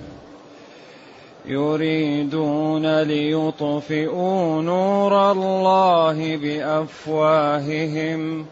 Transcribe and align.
يريدون 1.46 3.02
ليطفئوا 3.02 4.62
نور 4.62 5.32
الله 5.32 6.38
بأفواههم. 6.38 8.46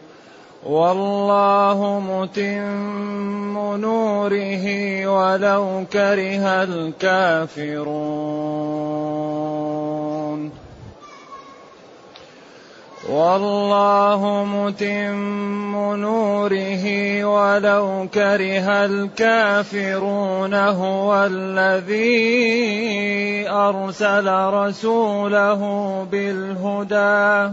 والله 0.66 2.02
متم 2.06 3.76
نوره 3.76 4.66
ولو 5.06 5.84
كره 5.92 6.62
الكافرون. 6.62 8.12
والله 13.10 14.46
متم 14.54 15.94
نوره 15.94 16.84
ولو 17.24 18.08
كره 18.14 18.68
الكافرون 18.84 20.54
هو 20.54 21.26
الذي 21.30 22.30
أرسل 23.50 24.28
رسوله 24.54 25.60
بالهدى. 26.12 27.52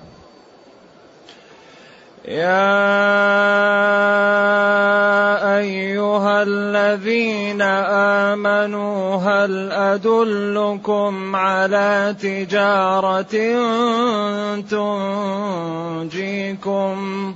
يا 2.27 2.51
ايها 5.57 6.43
الذين 6.43 7.61
امنوا 8.31 9.15
هل 9.15 9.71
ادلكم 9.71 11.35
على 11.35 12.15
تجاره 12.21 13.21
تنجيكم 16.01 17.35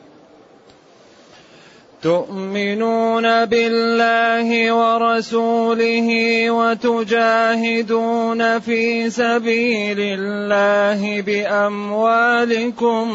تؤمنون 2.01 3.45
بالله 3.45 4.73
ورسوله 4.73 6.09
وتجاهدون 6.51 8.41
في 8.59 9.09
سبيل 9.09 9.99
الله 9.99 11.21
بأموالكم 11.21 13.05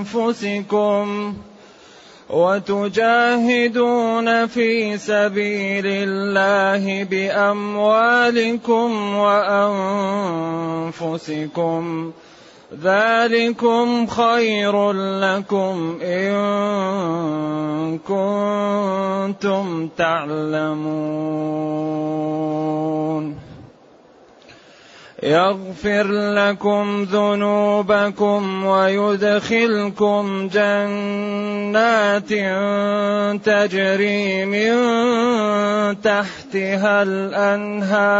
وأنفسكم 0.00 1.34
وتجاهدون 2.30 4.28
في 4.46 4.98
سبيل 4.98 5.86
الله 5.86 7.04
بأموالكم 7.04 8.90
وأنفسكم 10.90 12.12
ذلكم 12.82 14.06
خير 14.06 14.92
لكم 14.92 15.98
إن 16.02 16.38
كنتم 17.98 19.88
تعلمون. 19.98 21.50
يغفر 25.22 26.06
لكم 26.32 27.02
ذنوبكم 27.12 28.64
ويدخلكم 28.64 30.48
جنات 30.52 32.28
تجري 33.44 34.44
من 34.44 34.76
تحتها 36.00 37.02
الأنهار. 37.02 38.10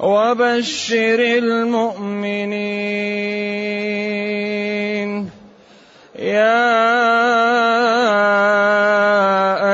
وبشر 0.02 1.18
المؤمنين. 1.38 2.50
يا 6.18 6.62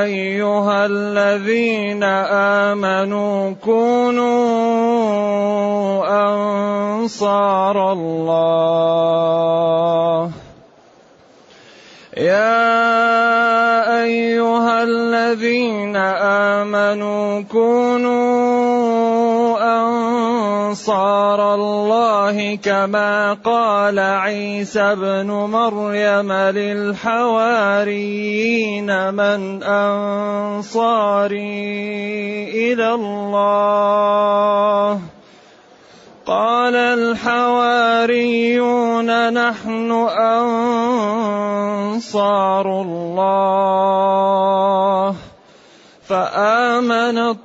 أيها 0.05 0.85
الذين 0.85 2.03
آمنوا 2.73 3.53
كونوا 3.65 4.29
أنصار 6.29 7.91
الله. 7.93 8.58
أنصار 20.89 21.53
الله 21.55 22.55
كما 22.55 23.33
قال 23.45 23.99
عيسى 23.99 24.81
ابن 24.81 25.27
مريم 25.29 26.33
للحواريين 26.33 28.89
من 29.13 29.63
أنصاري 29.63 31.33
إلى 32.73 32.93
الله. 32.93 34.99
قال 36.25 36.75
الحواريون 36.75 38.29
نحن 39.33 39.91
أنصار 42.01 42.81
الله. 42.81 45.15
فامنت 46.09 47.37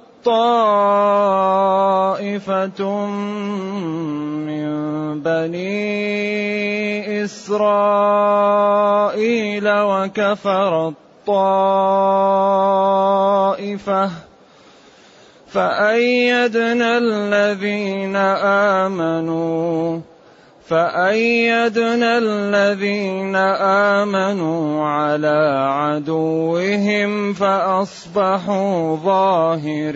طائفة 2.44 3.06
من 4.44 4.66
بني 5.22 5.64
إسرائيل 7.24 8.48
وكفر 9.68 10.88
الطائفة 10.88 11.70
فأيدنا 15.48 16.98
الذين 16.98 18.16
آمنوا 18.86 20.00
فأيدنا 20.68 22.18
الذين 22.18 23.36
آمنوا 23.96 24.84
على 24.86 25.68
عدوهم 25.72 27.34
فأصبحوا 27.34 28.96
ظاهرين. 28.96 29.94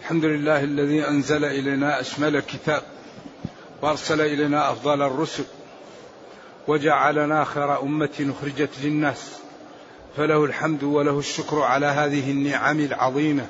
الحمد 0.00 0.24
لله 0.24 0.64
الذي 0.64 1.08
أنزل 1.08 1.44
إلينا 1.44 2.00
أشمل 2.00 2.36
الكتاب 2.36 2.82
وأرسل 3.82 4.20
إلينا 4.20 4.70
أفضل 4.70 5.02
الرسل 5.02 5.44
وجعلنا 6.68 7.44
خير 7.44 7.82
أمة 7.82 8.32
أخرجت 8.40 8.70
للناس. 8.84 9.38
فله 10.16 10.44
الحمد 10.44 10.82
وله 10.82 11.18
الشكر 11.18 11.62
على 11.62 11.86
هذه 11.86 12.30
النعم 12.30 12.80
العظيمة. 12.80 13.46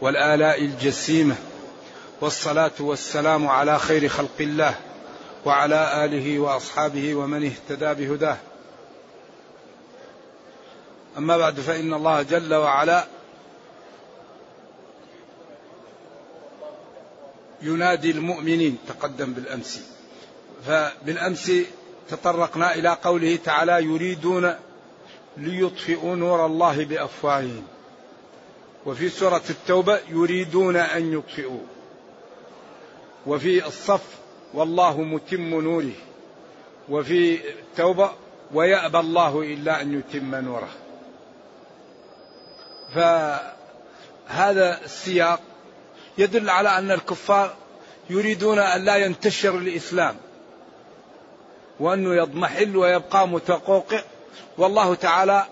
والآلاء 0.00 0.64
الجسيمة 0.64 1.36
والصلاة 2.20 2.70
والسلام 2.80 3.46
على 3.46 3.78
خير 3.78 4.08
خلق 4.08 4.40
الله 4.40 4.74
وعلى 5.44 6.04
آله 6.04 6.38
وأصحابه 6.38 7.14
ومن 7.14 7.44
اهتدى 7.46 8.06
بهداه. 8.06 8.36
أما 11.18 11.38
بعد 11.38 11.60
فإن 11.60 11.94
الله 11.94 12.22
جل 12.22 12.54
وعلا 12.54 13.06
ينادي 17.62 18.10
المؤمنين 18.10 18.78
تقدم 18.88 19.32
بالأمس. 19.32 19.80
فبالأمس 20.66 21.52
تطرقنا 22.08 22.74
إلى 22.74 22.88
قوله 23.04 23.38
تعالى 23.44 23.84
يريدون 23.84 24.54
ليطفئوا 25.36 26.16
نور 26.16 26.46
الله 26.46 26.84
بأفواههم. 26.84 27.64
وفي 28.86 29.08
سورة 29.08 29.42
التوبة 29.50 30.00
يريدون 30.08 30.76
أن 30.76 31.12
يطفئوا 31.12 31.60
وفي 33.26 33.66
الصف 33.66 34.04
والله 34.54 35.00
متم 35.00 35.60
نوره. 35.60 35.92
وفي 36.88 37.48
التوبة 37.50 38.10
ويأبى 38.54 38.98
الله 38.98 39.40
إلا 39.42 39.80
أن 39.80 39.98
يتم 39.98 40.34
نوره. 40.34 40.68
فهذا 42.94 44.80
السياق 44.84 45.40
يدل 46.18 46.50
على 46.50 46.78
أن 46.78 46.90
الكفار 46.90 47.54
يريدون 48.10 48.58
أن 48.58 48.84
لا 48.84 48.96
ينتشر 48.96 49.58
الإسلام. 49.58 50.16
وأنه 51.80 52.14
يضمحل 52.14 52.76
ويبقى 52.76 53.28
متقوقع. 53.28 54.02
والله 54.58 54.94
تعالى 54.94 55.46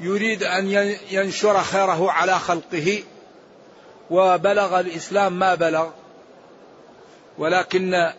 يريد 0.00 0.42
أن 0.42 0.96
ينشر 1.10 1.62
خيره 1.62 2.10
على 2.10 2.38
خلقه 2.38 3.02
وبلغ 4.10 4.80
الإسلام 4.80 5.38
ما 5.38 5.54
بلغ. 5.54 5.90
ولكن 7.38 8.12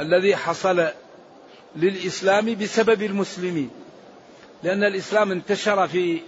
الذي 0.00 0.36
حصل 0.36 0.88
للإسلام 1.76 2.54
بسبب 2.54 3.02
المسلمين 3.02 3.70
لأن 4.62 4.84
الإسلام 4.84 5.32
انتشر 5.32 5.88
في 5.88 6.20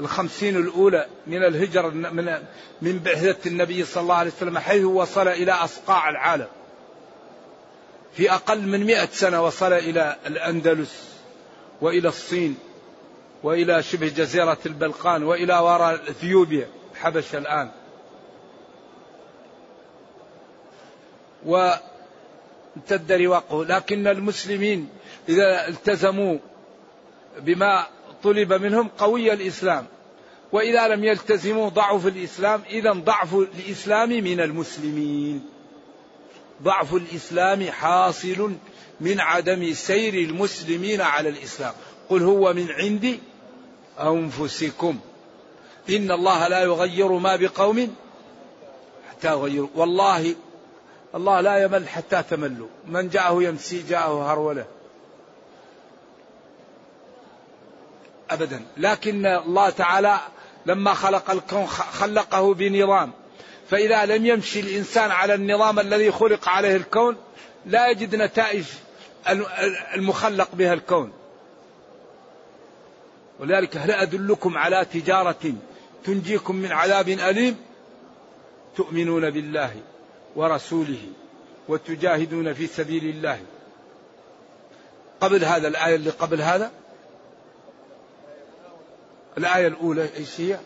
الخمسين 0.00 0.56
الأولى 0.56 1.06
من 1.26 1.44
الهجره 1.44 1.88
من 1.88 2.42
من 2.82 2.98
بعثة 2.98 3.36
النبي 3.46 3.84
صلى 3.84 4.02
الله 4.02 4.14
عليه 4.14 4.30
وسلم 4.30 4.58
حيث 4.58 4.84
وصل 4.84 5.28
إلى 5.28 5.52
أصقاع 5.52 6.08
العالم. 6.08 6.48
في 8.12 8.32
أقل 8.32 8.62
من 8.62 8.84
مئة 8.84 9.08
سنة 9.12 9.44
وصل 9.44 9.72
إلى 9.72 10.16
الأندلس 10.26 11.04
وإلى 11.80 12.08
الصين. 12.08 12.56
وإلى 13.46 13.82
شبه 13.82 14.08
جزيرة 14.08 14.58
البلقان 14.66 15.22
وإلى 15.22 15.58
وراء 15.58 15.94
إثيوبيا 16.10 16.68
حبشة 16.94 17.38
الآن. 17.38 17.70
وامتد 21.46 23.12
رواقه. 23.12 23.64
لكن 23.64 24.06
المسلمين 24.06 24.88
إذا 25.28 25.68
التزموا 25.68 26.38
بما 27.40 27.86
طلب 28.22 28.52
منهم 28.52 28.88
قوي 28.88 29.32
الإسلام. 29.32 29.86
وإذا 30.52 30.88
لم 30.88 31.04
يلتزموا 31.04 31.68
ضعف 31.68 32.06
الإسلام 32.06 32.62
إذا 32.70 32.92
ضعف 32.92 33.34
الإسلام 33.34 34.08
من 34.08 34.40
المسلمين. 34.40 35.46
ضعف 36.62 36.94
الإسلام 36.94 37.70
حاصل 37.70 38.52
من 39.00 39.20
عدم 39.20 39.72
سير 39.72 40.14
المسلمين 40.14 41.00
على 41.00 41.28
الإسلام. 41.28 41.72
قل 42.08 42.22
هو 42.22 42.52
من 42.52 42.70
عندي 42.70 43.20
أنفسكم. 44.00 44.98
إن 45.90 46.10
الله 46.10 46.48
لا 46.48 46.62
يغير 46.62 47.12
ما 47.12 47.36
بقوم 47.36 47.94
حتى 49.10 49.28
يغيروا 49.28 49.68
والله 49.74 50.34
الله 51.14 51.40
لا 51.40 51.62
يمل 51.62 51.88
حتى 51.88 52.22
تملوا. 52.30 52.68
من 52.86 53.08
جاءه 53.08 53.42
يمسي 53.42 53.82
جاءه 53.82 54.32
هرولة. 54.32 54.64
أبدا. 58.30 58.64
لكن 58.76 59.26
الله 59.26 59.70
تعالى 59.70 60.18
لما 60.66 60.94
خلق 60.94 61.30
الكون 61.30 61.66
خلقه 61.66 62.54
بنظام. 62.54 63.12
فإذا 63.70 64.06
لم 64.06 64.26
يمشي 64.26 64.60
الإنسان 64.60 65.10
على 65.10 65.34
النظام 65.34 65.80
الذي 65.80 66.10
خلق 66.10 66.48
عليه 66.48 66.76
الكون 66.76 67.16
لا 67.66 67.88
يجد 67.88 68.14
نتائج 68.14 68.64
المخلق 69.94 70.48
بها 70.52 70.74
الكون. 70.74 71.12
ولذلك 73.40 73.76
هل 73.76 73.90
أدلكم 73.90 74.58
على 74.58 74.84
تجارة 74.84 75.52
تنجيكم 76.04 76.56
من 76.56 76.72
عذاب 76.72 77.08
أليم؟ 77.08 77.56
تؤمنون 78.76 79.30
بالله 79.30 79.74
ورسوله 80.36 81.02
وتجاهدون 81.68 82.52
في 82.52 82.66
سبيل 82.66 83.04
الله. 83.04 83.40
قبل 85.20 85.44
هذا 85.44 85.68
الآية 85.68 85.94
اللي 85.94 86.10
قبل 86.10 86.40
هذا؟ 86.40 86.70
الآية 89.38 89.66
الأولى 89.66 90.08
إيش 90.16 90.40
هي؟ 90.40 90.58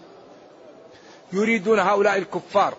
يريدون 1.32 1.78
هؤلاء 1.78 2.18
الكفار 2.18 2.74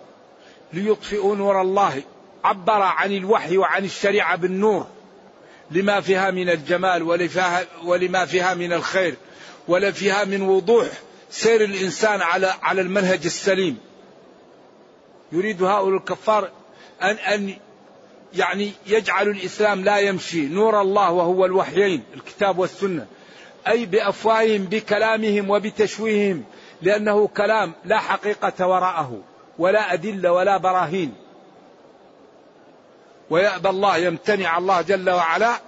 ليطفئوا 0.74 1.36
نور 1.36 1.62
الله 1.62 2.04
عبر 2.44 2.82
عن 2.82 3.12
الوحي 3.12 3.58
وعن 3.58 3.86
الشريعة 3.86 4.36
بالنور 4.36 4.88
لما 5.72 6.02
فيها 6.02 6.32
من 6.32 6.50
الجمال 6.50 7.04
ولما 7.84 8.26
فيها 8.26 8.54
من 8.54 8.74
الخير. 8.74 9.16
ولا 9.68 9.92
فيها 9.92 10.26
من 10.26 10.42
وضوح 10.42 10.88
سير 11.30 11.64
الإنسان 11.64 12.22
على 12.22 12.54
على 12.62 12.82
المنهج 12.82 13.26
السليم. 13.26 13.78
يريد 15.32 15.64
هؤلاء 15.64 15.98
الكفار 15.98 16.50
أن 17.02 17.16
أن 17.16 17.54
يعني 18.34 18.72
يجعل 18.88 19.28
الإسلام 19.28 19.84
لا 19.84 19.98
يمشي. 19.98 20.48
نور 20.48 20.82
الله 20.82 21.12
وهو 21.12 21.46
الوحيين 21.46 22.04
الكتاب 22.14 22.60
والسنة. 22.60 23.08
أي 23.68 23.86
بأفواههم 23.86 24.64
بكلامهم 24.66 25.50
وبتشويههم 25.50 26.44
لأنه 26.82 27.28
كلام 27.28 27.74
لا 27.86 28.00
حقيقة 28.00 28.68
وراءه 28.68 29.22
ولا 29.60 29.94
أدلة 29.94 30.32
ولا 30.32 30.58
براهين. 30.58 31.14
ويأبى 33.30 33.70
الله 33.70 33.98
يمتنع 33.98 34.58
الله 34.58 34.82
جل 34.82 35.10
وعلا. 35.10 35.62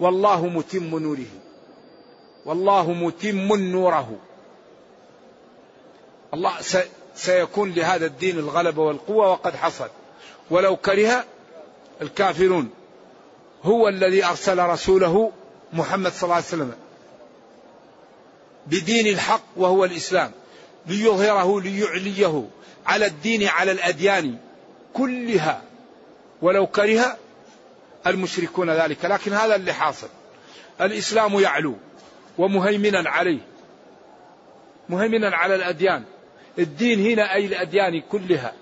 والله 0.00 0.46
متم 0.46 0.98
نوره. 0.98 1.39
والله 2.44 2.92
متم 2.92 3.56
نوره. 3.56 4.18
الله 6.34 6.52
سيكون 7.14 7.72
لهذا 7.72 8.06
الدين 8.06 8.38
الغلبة 8.38 8.82
والقوة 8.82 9.30
وقد 9.30 9.56
حصل. 9.56 9.88
ولو 10.50 10.76
كره 10.76 11.24
الكافرون. 12.02 12.70
هو 13.62 13.88
الذي 13.88 14.24
أرسل 14.24 14.58
رسوله 14.58 15.32
محمد 15.72 16.12
صلى 16.12 16.22
الله 16.22 16.34
عليه 16.34 16.44
وسلم. 16.44 16.72
بدين 18.66 19.06
الحق 19.06 19.42
وهو 19.56 19.84
الإسلام. 19.84 20.32
ليظهره 20.86 21.60
ليعليه. 21.60 22.44
على 22.86 23.06
الدين 23.06 23.48
على 23.48 23.72
الأديان 23.72 24.38
كلها. 24.94 25.62
ولو 26.42 26.66
كره 26.66 27.16
المشركون 28.06 28.70
ذلك. 28.70 29.04
لكن 29.04 29.32
هذا 29.32 29.54
اللي 29.54 29.72
حاصل. 29.72 30.08
الإسلام 30.80 31.40
يعلو. 31.40 31.74
ومهيمنا 32.40 33.10
عليه. 33.10 33.38
مهيمنا 34.88 35.36
على 35.36 35.54
الأديان. 35.54 36.04
الدين 36.58 37.12
هنا 37.12 37.34
أي 37.34 37.46
الأديان 37.46 38.00
كلها. 38.00 38.52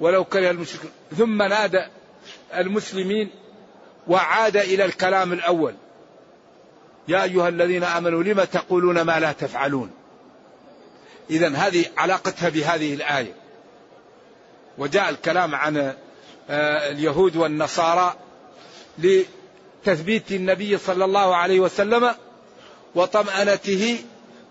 ولو 0.00 0.24
كره 0.24 0.50
المشركون. 0.50 0.90
ثم 1.18 1.42
نادى 1.42 1.86
المسلمين 2.56 3.30
وعاد 4.08 4.56
إلى 4.56 4.84
الكلام 4.84 5.32
الأول. 5.32 5.74
يا 7.08 7.22
أيها 7.22 7.48
الذين 7.48 7.84
آمنوا 7.84 8.22
لم 8.22 8.44
تقولون 8.44 9.02
ما 9.02 9.20
لا 9.20 9.32
تفعلون؟ 9.32 9.90
إذا 11.30 11.48
هذه 11.48 11.84
علاقتها 11.96 12.48
بهذه 12.48 12.94
الآية. 12.94 13.32
وجاء 14.78 15.10
الكلام 15.10 15.54
عن 15.54 15.94
آه، 16.50 16.90
اليهود 16.90 17.36
والنصارى 17.36 18.14
لتثبيت 18.98 20.32
النبي 20.32 20.78
صلى 20.78 21.04
الله 21.04 21.36
عليه 21.36 21.60
وسلم 21.60 22.14
وطمأنته 22.94 23.98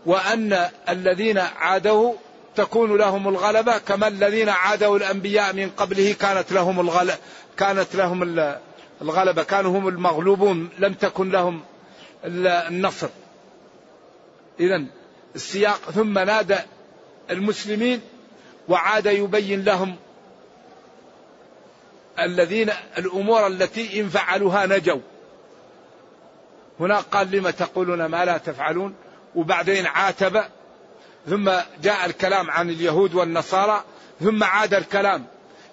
وأن 0.05 0.69
الذين 0.89 1.37
عادوا 1.37 2.13
تكون 2.55 2.97
لهم 2.97 3.27
الغلبة 3.27 3.77
كما 3.77 4.07
الذين 4.07 4.49
عادوا 4.49 4.97
الأنبياء 4.97 5.53
من 5.53 5.69
قبله 5.69 6.13
كانت 6.13 6.51
لهم 6.51 6.79
الغلبة 6.79 7.17
كانت 7.57 7.95
لهم 7.95 8.23
الغلبة 9.01 9.43
كانوا 9.43 9.79
هم 9.79 9.87
المغلوبون 9.87 10.69
لم 10.79 10.93
تكن 10.93 11.31
لهم 11.31 11.61
النصر. 12.25 13.09
إذا 14.59 14.85
السياق 15.35 15.91
ثم 15.91 16.19
نادى 16.19 16.57
المسلمين 17.29 18.01
وعاد 18.69 19.05
يبين 19.05 19.63
لهم 19.63 19.95
الذين 22.19 22.69
الأمور 22.97 23.47
التي 23.47 24.01
إن 24.01 24.09
فعلوها 24.09 24.65
نجوا. 24.65 25.01
هنا 26.81 26.99
قال 26.99 27.31
لما 27.31 27.51
تقولون 27.51 28.05
ما 28.05 28.25
لا 28.25 28.37
تفعلون؟ 28.37 28.93
وبعدين 29.35 29.85
عاتب 29.85 30.43
ثم 31.29 31.51
جاء 31.83 32.05
الكلام 32.05 32.51
عن 32.51 32.69
اليهود 32.69 33.13
والنصارى 33.13 33.83
ثم 34.19 34.43
عاد 34.43 34.73
الكلام 34.73 35.25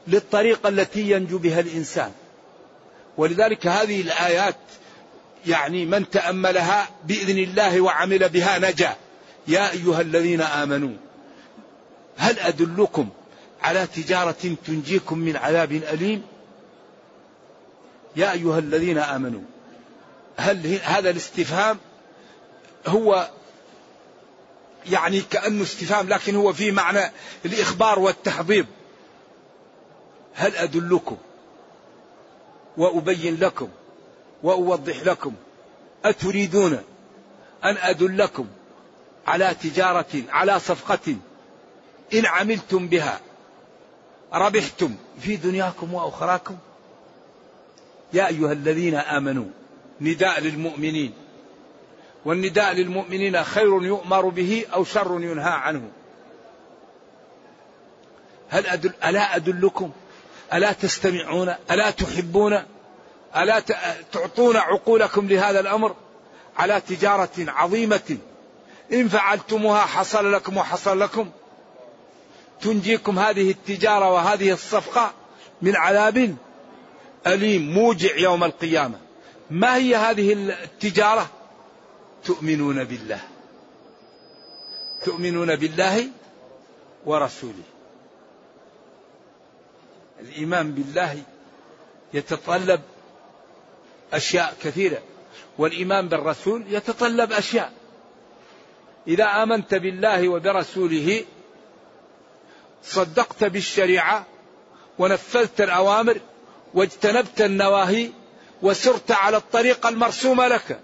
للطريقة 0.08 0.68
التي 0.68 1.10
ينجو 1.10 1.38
بها 1.38 1.60
الإنسان. 1.60 2.12
ولذلك 3.16 3.66
هذه 3.66 4.00
الآيات 4.00 4.56
يعني 5.46 5.86
من 5.86 6.10
تأملها 6.10 6.88
بإذن 7.04 7.38
الله 7.38 7.80
وعمل 7.80 8.28
بها 8.28 8.58
نجا. 8.58 8.96
يا 9.48 9.72
أيها 9.72 10.00
الذين 10.00 10.40
آمنوا 10.40 10.96
هل 12.16 12.38
أدلكم 12.38 13.08
على 13.62 13.86
تجارة 13.86 14.56
تنجيكم 14.66 15.18
من 15.18 15.36
عذاب 15.36 15.72
أليم؟ 15.72 16.22
يا 18.16 18.32
أيها 18.32 18.58
الذين 18.58 18.98
آمنوا 18.98 19.40
هل 20.38 20.78
هذا 20.82 21.10
الاستفهام 21.10 21.78
هو 22.86 23.30
يعني 24.86 25.20
كأنه 25.20 25.62
استفهام 25.62 26.08
لكن 26.08 26.36
هو 26.36 26.52
في 26.52 26.70
معنى 26.70 27.12
الإخبار 27.44 27.98
والتحضيض 27.98 28.66
هل 30.34 30.56
أدلكم 30.56 31.16
وأبين 32.76 33.36
لكم 33.40 33.68
وأوضح 34.42 35.02
لكم 35.02 35.34
أتريدون 36.04 36.72
أن 37.64 37.76
أدلكم 37.76 38.46
على 39.26 39.54
تجارة 39.62 40.22
على 40.28 40.60
صفقة 40.60 41.16
إن 42.14 42.26
عملتم 42.26 42.88
بها 42.88 43.20
ربحتم 44.32 44.94
في 45.20 45.36
دنياكم 45.36 45.94
وأخراكم؟ 45.94 46.56
يا 48.12 48.28
أيها 48.28 48.52
الذين 48.52 48.94
آمنوا 48.94 49.46
نداء 50.00 50.40
للمؤمنين. 50.40 51.12
والنداء 52.24 52.72
للمؤمنين 52.72 53.44
خير 53.44 53.82
يؤمر 53.82 54.28
به 54.28 54.64
أو 54.74 54.84
شر 54.84 55.20
ينهى 55.20 55.50
عنه. 55.50 55.90
هل 58.48 58.66
أدل 58.66 58.92
ألا 59.04 59.36
أدلكم؟ 59.36 59.90
ألا 60.52 60.72
تستمعون؟ 60.72 61.54
ألا 61.70 61.90
تحبون؟ 61.90 62.62
ألا 63.36 63.60
تعطون 64.12 64.56
عقولكم 64.56 65.28
لهذا 65.28 65.60
الأمر؟ 65.60 65.96
على 66.56 66.80
تجارة 66.80 67.30
عظيمة. 67.38 68.18
إن 68.92 69.08
فعلتموها 69.08 69.80
حصل 69.80 70.32
لكم 70.32 70.56
وحصل 70.56 71.00
لكم. 71.00 71.30
تنجيكم 72.60 73.18
هذه 73.18 73.50
التجارة 73.50 74.12
وهذه 74.12 74.52
الصفقة 74.52 75.12
من 75.62 75.76
عذاب 75.76 76.36
أليم 77.26 77.70
موجع 77.74 78.16
يوم 78.16 78.44
القيامة. 78.44 79.07
ما 79.50 79.76
هي 79.76 79.96
هذه 79.96 80.32
التجارة؟ 80.32 81.30
تؤمنون 82.24 82.84
بالله. 82.84 83.20
تؤمنون 85.04 85.56
بالله 85.56 86.08
ورسوله. 87.06 87.62
الإيمان 90.20 90.72
بالله 90.72 91.22
يتطلب 92.14 92.80
أشياء 94.12 94.54
كثيرة 94.62 95.02
والإيمان 95.58 96.08
بالرسول 96.08 96.64
يتطلب 96.68 97.32
أشياء. 97.32 97.72
إذا 99.08 99.24
آمنت 99.24 99.74
بالله 99.74 100.28
وبرسوله 100.28 101.24
صدقت 102.82 103.44
بالشريعة 103.44 104.26
ونفذت 104.98 105.60
الأوامر 105.60 106.20
واجتنبت 106.74 107.40
النواهي 107.40 108.10
وسرت 108.62 109.10
على 109.10 109.36
الطريقة 109.36 109.88
المرسومة 109.88 110.48
لك. 110.48 110.80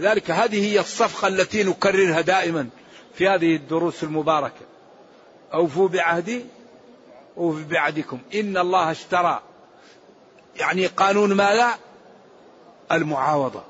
ذلك 0.00 0.30
هذه 0.30 0.72
هي 0.72 0.80
الصفقة 0.80 1.28
التي 1.28 1.64
نكررها 1.64 2.20
دائما 2.20 2.68
في 3.14 3.28
هذه 3.28 3.56
الدروس 3.56 4.02
المباركة. 4.02 4.66
أوفوا 5.54 5.88
بعهدي 5.88 6.44
أوفوا 7.36 7.64
بعهدكم. 7.70 8.18
إن 8.34 8.56
الله 8.56 8.90
اشترى. 8.90 9.42
يعني 10.56 10.86
قانون 10.86 11.32
ماذا؟ 11.32 11.78
المعاوضة. 12.92 13.62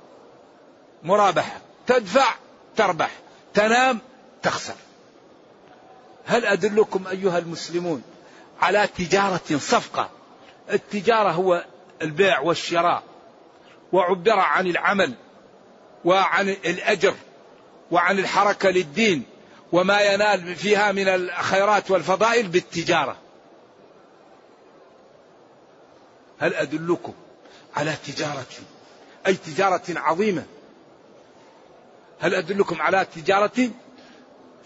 مرابحة. 1.03 1.61
تدفع 1.87 2.35
تربح. 2.77 3.11
تنام 3.55 3.99
تخسر. 4.43 4.75
هل 6.27 6.47
أدلكم 6.47 7.07
أيها 7.07 7.39
المسلمون 7.39 8.03
على 8.61 8.89
تجارة 8.99 9.59
صفقة؟ 9.59 10.11
التجارة 10.73 11.31
هو 11.31 11.65
البيع 12.02 12.40
والشراء 12.40 13.02
وعبر 13.92 14.38
عن 14.38 14.66
العمل 14.66 15.14
وعن 16.04 16.49
الأجر 16.49 17.14
وعن 17.90 18.18
الحركة 18.18 18.71
للدين 18.71 19.23
وما 19.73 20.00
ينال 20.00 20.56
فيها 20.56 20.92
من 20.92 21.09
الخيرات 21.09 21.90
والفضائل 21.90 22.49
بالتجارة. 22.49 23.16
هل 26.38 26.54
أدلكم 26.54 27.14
على 27.76 27.97
تجارة؟ 28.06 28.47
أي 29.26 29.35
تجارة 29.35 29.82
عظيمة. 29.88 30.44
هل 32.21 32.35
أدلكم 32.35 32.82
على 32.82 33.06
تجارة 33.14 33.71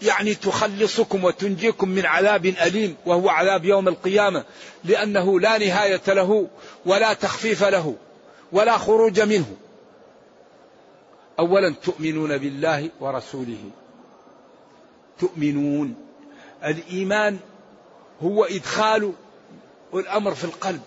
يعني 0.01 0.35
تخلصكم 0.35 1.23
وتنجيكم 1.23 1.89
من 1.89 2.05
عذاب 2.05 2.45
أليم 2.45 2.95
وهو 3.05 3.29
عذاب 3.29 3.65
يوم 3.65 3.87
القيامة 3.87 4.43
لأنه 4.83 5.39
لا 5.39 5.57
نهاية 5.57 6.01
له 6.07 6.47
ولا 6.85 7.13
تخفيف 7.13 7.63
له 7.63 7.95
ولا 8.51 8.77
خروج 8.77 9.21
منه. 9.21 9.55
أولا 11.39 11.75
تؤمنون 11.83 12.37
بالله 12.37 12.89
ورسوله. 12.99 13.69
تؤمنون. 15.19 15.95
الإيمان 16.65 17.39
هو 18.21 18.43
إدخال 18.45 19.13
الأمر 19.93 20.35
في 20.35 20.43
القلب. 20.43 20.81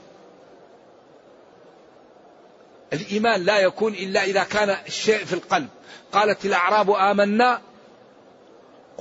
الإيمان 2.92 3.44
لا 3.44 3.58
يكون 3.58 3.92
إلا 3.94 4.24
إذا 4.24 4.42
كان 4.42 4.76
الشيء 4.86 5.24
في 5.24 5.32
القلب. 5.32 5.68
قالت 6.12 6.44
الأعراب 6.44 6.90
آمنا 6.90 7.60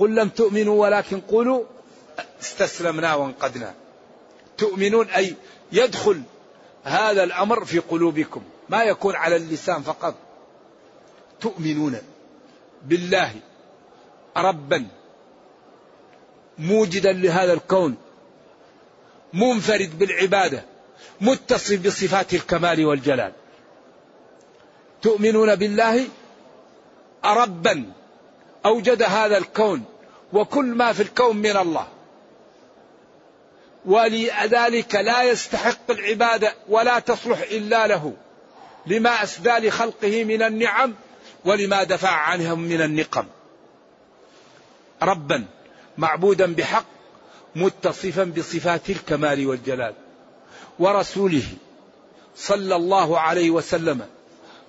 قل 0.00 0.14
لم 0.14 0.28
تؤمنوا 0.28 0.82
ولكن 0.82 1.20
قولوا 1.20 1.64
استسلمنا 2.40 3.14
وانقدنا 3.14 3.74
تؤمنون 4.58 5.06
أي 5.06 5.34
يدخل 5.72 6.22
هذا 6.84 7.24
الأمر 7.24 7.64
في 7.64 7.78
قلوبكم. 7.78 8.42
ما 8.68 8.82
يكون 8.82 9.14
على 9.14 9.36
اللسان 9.36 9.82
فقط. 9.82 10.14
تؤمنون 11.40 11.98
بالله 12.84 13.34
ربا 14.36 14.86
موجدا 16.58 17.12
لهذا 17.12 17.52
الكون 17.52 17.96
منفرد 19.32 19.98
بالعبادة 19.98 20.64
متصف 21.20 21.86
بصفات 21.86 22.34
الكمال 22.34 22.86
والجلال. 22.86 23.32
تؤمنون 25.02 25.54
بالله 25.54 26.08
ربا. 27.24 27.92
أوجد 28.66 29.02
هذا 29.02 29.38
الكون 29.38 29.84
وكل 30.32 30.64
ما 30.64 30.92
في 30.92 31.02
الكون 31.02 31.36
من 31.36 31.56
الله. 31.56 31.86
ولذلك 33.84 34.94
لا 34.94 35.22
يستحق 35.22 35.90
العبادة 35.90 36.54
ولا 36.68 36.98
تصلح 36.98 37.40
إلا 37.40 37.86
له. 37.86 38.12
لما 38.86 39.22
أسدى 39.22 39.50
لخلقه 39.50 40.24
من 40.24 40.42
النعم 40.42 40.94
ولما 41.44 41.82
دفع 41.82 42.10
عنهم 42.10 42.60
من 42.60 42.80
النقم. 42.80 43.24
ربا 45.02 45.44
معبودا 45.98 46.54
بحق 46.54 46.84
متصفا 47.56 48.24
بصفات 48.24 48.90
الكمال 48.90 49.46
والجلال. 49.46 49.94
ورسوله 50.78 51.46
صلى 52.36 52.76
الله 52.76 53.20
عليه 53.20 53.50
وسلم 53.50 54.06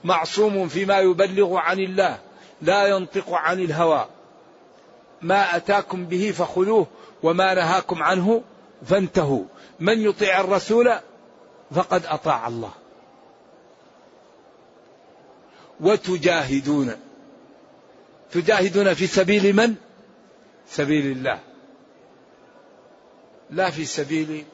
معصوم 0.03 0.67
فيما 0.67 0.99
يبلغ 0.99 1.57
عن 1.57 1.79
الله 1.79 2.19
لا 2.61 2.87
ينطق 2.87 3.33
عن 3.33 3.59
الهوى. 3.59 4.07
ما 5.21 5.55
أتاكم 5.55 6.05
به 6.05 6.31
فخذوه 6.31 6.87
وما 7.23 7.53
نهاكم 7.53 8.03
عنه 8.03 8.43
فانتهوا. 8.85 9.43
من 9.79 10.01
يطيع 10.01 10.41
الرسول 10.41 10.91
فقد 11.71 12.05
أطاع 12.05 12.47
الله. 12.47 12.71
وتجاهدون. 15.79 16.95
تجاهدون 18.31 18.93
في 18.93 19.07
سبيل 19.07 19.55
من؟ 19.55 19.75
سبيل 20.67 21.05
الله. 21.17 21.39
لا 23.49 23.69
في 23.69 23.85
سبيل 23.85 24.45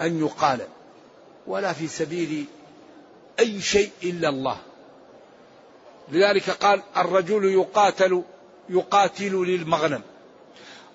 أن 0.00 0.20
يقال 0.20 0.60
ولا 1.46 1.72
في 1.72 1.86
سبيل 1.86 2.44
أي 3.38 3.60
شيء 3.60 3.90
إلا 4.02 4.28
الله. 4.28 4.56
لذلك 6.12 6.50
قال 6.50 6.82
الرجل 6.96 7.44
يقاتل 7.44 8.22
يقاتل 8.68 9.32
للمغنم. 9.32 10.00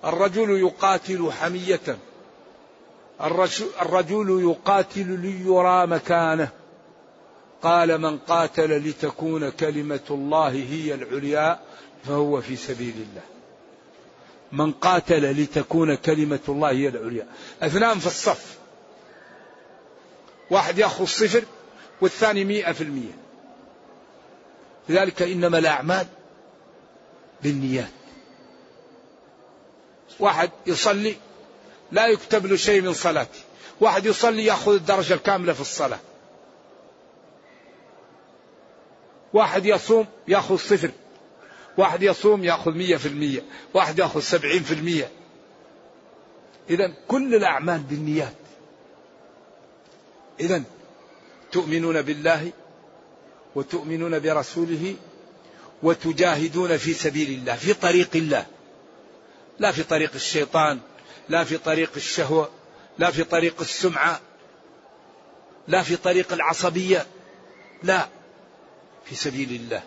الرجل 0.04 0.50
يقاتل 0.50 1.32
حمية. 1.32 1.98
الرجل 3.82 4.40
يقاتل 4.50 5.20
ليرى 5.20 5.86
مكانه. 5.86 6.48
قال 7.62 7.98
من 7.98 8.18
قاتل 8.18 8.88
لتكون 8.88 9.50
كلمة 9.50 10.00
الله 10.10 10.48
هي 10.48 10.94
العليا 10.94 11.60
فهو 12.04 12.40
في 12.40 12.56
سبيل 12.56 12.94
الله. 12.94 13.22
من 14.52 14.72
قاتل 14.72 15.42
لتكون 15.42 15.94
كلمة 15.94 16.40
الله 16.48 16.70
هي 16.70 16.88
العليا. 16.88 17.26
اثنان 17.62 17.98
في 17.98 18.06
الصف. 18.06 18.58
واحد 20.50 20.78
يأخذ 20.78 21.04
صفر 21.04 21.44
والثاني 22.00 22.44
مئة 22.44 22.72
في 22.72 22.80
المئة. 22.80 23.14
لذلك 24.88 25.22
إنما 25.22 25.58
الأعمال 25.58 26.06
بالنيات. 27.42 27.90
واحد 30.20 30.50
يصلي 30.66 31.16
لا 31.92 32.06
يكتب 32.06 32.46
له 32.46 32.56
شيء 32.56 32.80
من 32.80 32.92
صلاته. 32.92 33.40
واحد 33.80 34.06
يصلي 34.06 34.44
يأخذ 34.44 34.74
الدرجة 34.74 35.14
الكاملة 35.14 35.52
في 35.52 35.60
الصلاة. 35.60 35.98
واحد 39.32 39.66
يصوم 39.66 40.06
يأخذ 40.28 40.56
صفر. 40.56 40.90
واحد 41.78 42.02
يصوم 42.02 42.44
يأخذ 42.44 42.72
مية 42.72 42.96
في 42.96 43.06
المية. 43.06 43.42
واحد 43.74 43.98
يأخذ 43.98 44.20
سبعين 44.20 44.62
في 44.62 44.74
المية. 44.74 45.10
إذا 46.70 46.94
كل 47.08 47.34
الأعمال 47.34 47.78
بالنيات. 47.78 48.34
إذا 50.40 50.62
تؤمنون 51.52 52.02
بالله 52.02 52.52
وتؤمنون 53.54 54.18
برسوله 54.18 54.96
وتجاهدون 55.82 56.76
في 56.76 56.94
سبيل 56.94 57.30
الله 57.30 57.54
في 57.54 57.74
طريق 57.74 58.10
الله. 58.14 58.46
لا 59.58 59.72
في 59.72 59.82
طريق 59.82 60.10
الشيطان 60.14 60.80
لا 61.28 61.44
في 61.44 61.58
طريق 61.58 61.90
الشهوة 61.96 62.50
لا 62.98 63.10
في 63.10 63.24
طريق 63.24 63.60
السمعة 63.60 64.20
لا 65.68 65.82
في 65.82 65.96
طريق 65.96 66.32
العصبية 66.32 67.06
لا. 67.82 68.08
في 69.04 69.14
سبيل 69.14 69.50
الله. 69.50 69.82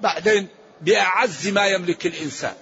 بعدين 0.00 0.48
بأعز 0.80 1.48
ما 1.48 1.66
يملك 1.66 2.06
الإنسان. 2.06 2.54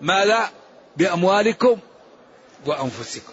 ما 0.00 0.24
لا 0.24 0.50
بأموالكم 0.96 1.78
وأنفسكم. 2.66 3.32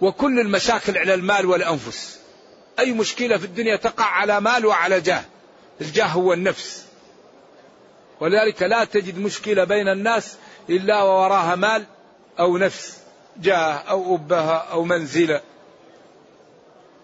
وكل 0.00 0.40
المشاكل 0.40 0.98
على 0.98 1.14
المال 1.14 1.46
والأنفس. 1.46 2.19
أي 2.80 2.92
مشكلة 2.92 3.36
في 3.36 3.44
الدنيا 3.44 3.76
تقع 3.76 4.04
على 4.04 4.40
مال 4.40 4.66
وعلى 4.66 5.00
جاه. 5.00 5.24
الجاه 5.80 6.06
هو 6.06 6.32
النفس. 6.32 6.84
ولذلك 8.20 8.62
لا 8.62 8.84
تجد 8.84 9.18
مشكلة 9.18 9.64
بين 9.64 9.88
الناس 9.88 10.36
إلا 10.70 11.02
ووراها 11.02 11.54
مال 11.54 11.84
أو 12.38 12.58
نفس 12.58 12.98
جاه 13.36 13.72
أو 13.72 14.14
أبهة 14.14 14.56
أو 14.56 14.84
منزلة 14.84 15.40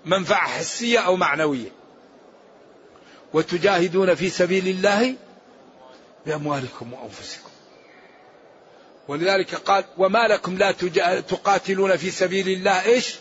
منفعة 0.05 0.49
حسية 0.49 0.99
أو 0.99 1.17
معنوية. 1.17 1.71
وتجاهدون 3.33 4.15
في 4.15 4.31
سبيل 4.31 4.69
الله 4.69 5.15
بأموالكم 6.27 6.93
وأنفسكم. 6.93 7.51
ولذلك 9.09 9.55
قال 9.55 9.85
وما 9.99 10.29
لكم 10.29 10.59
لا 10.59 10.73
تقاتلون 11.21 11.97
في 11.97 12.11
سبيل 12.11 12.49
الله 12.49 12.85
إيش؟ 12.85 13.15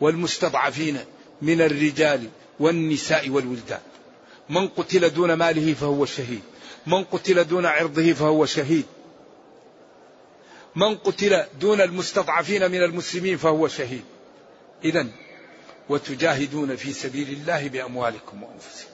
والمستضعفين. 0.00 1.13
من 1.44 1.60
الرجال 1.60 2.28
والنساء 2.60 3.28
والولدان. 3.28 3.80
من 4.50 4.68
قتل 4.68 5.10
دون 5.10 5.34
ماله 5.34 5.74
فهو 5.74 6.06
شهيد. 6.06 6.42
من 6.86 7.04
قتل 7.04 7.44
دون 7.44 7.66
عرضه 7.66 8.12
فهو 8.12 8.46
شهيد. 8.46 8.84
من 10.76 10.96
قتل 10.96 11.44
دون 11.60 11.80
المستضعفين 11.80 12.70
من 12.70 12.82
المسلمين 12.82 13.36
فهو 13.36 13.68
شهيد. 13.68 14.04
إذا 14.84 15.06
وتجاهدون 15.88 16.76
في 16.76 16.92
سبيل 16.92 17.28
الله 17.28 17.68
بأموالكم 17.68 18.42
وأنفسكم. 18.42 18.90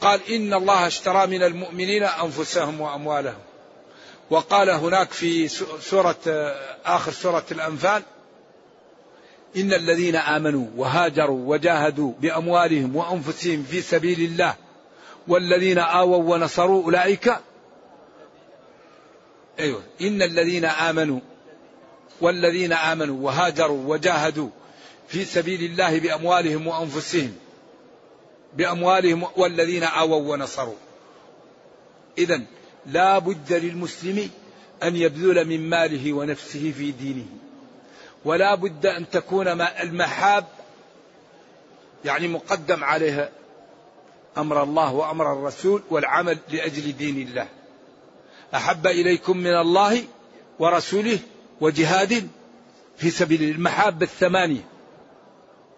قال 0.00 0.20
إن 0.30 0.54
الله 0.54 0.86
اشترى 0.86 1.26
من 1.26 1.42
المؤمنين 1.42 2.02
أنفسهم 2.02 2.80
وأموالهم. 2.80 3.42
وقال 4.30 4.70
هناك 4.70 5.10
في 5.10 5.48
سورة 5.80 6.16
آخر 6.84 7.12
سورة 7.12 7.44
الأنفال 7.50 8.02
إن 9.56 9.72
الذين 9.72 10.16
آمنوا 10.16 10.66
وهاجروا 10.76 11.48
وجاهدوا 11.48 12.12
بأموالهم 12.20 12.96
وأنفسهم 12.96 13.62
في 13.62 13.80
سبيل 13.80 14.20
الله 14.20 14.54
والذين 15.28 15.78
آووا 15.78 16.34
ونصروا 16.34 16.84
أولئك 16.84 17.32
أيوة 19.58 19.82
إن 20.00 20.22
الذين 20.22 20.64
آمنوا 20.64 21.20
والذين 22.20 22.72
آمنوا 22.72 23.24
وهاجروا 23.26 23.84
وجاهدوا 23.86 24.48
في 25.08 25.24
سبيل 25.24 25.62
الله 25.62 26.00
بأموالهم 26.00 26.66
وأنفسهم 26.66 27.32
بأموالهم 28.56 29.26
والذين 29.36 29.82
آووا 29.82 30.32
ونصروا. 30.32 30.74
إذا 32.18 32.40
لا 32.86 33.18
بد 33.18 33.52
للمسلم 33.52 34.30
أن 34.82 34.96
يبذل 34.96 35.44
من 35.44 35.70
ماله 35.70 36.12
ونفسه 36.12 36.72
في 36.78 36.90
دينه. 36.90 37.26
ولا 38.24 38.54
بد 38.54 38.86
أن 38.86 39.10
تكون 39.10 39.48
المحاب 39.60 40.44
يعني 42.04 42.28
مقدم 42.28 42.84
عليها 42.84 43.30
أمر 44.38 44.62
الله 44.62 44.94
وأمر 44.94 45.32
الرسول 45.32 45.82
والعمل 45.90 46.38
لأجل 46.52 46.96
دين 46.96 47.28
الله. 47.28 47.48
أحب 48.54 48.86
إليكم 48.86 49.36
من 49.36 49.56
الله 49.56 50.04
ورسوله 50.58 51.18
وجهاد 51.60 52.28
في 52.96 53.10
سبيل 53.10 53.42
المحاب 53.42 54.02
الثمانية. 54.02 54.64